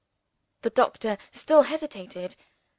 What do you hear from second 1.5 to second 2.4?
hesitated.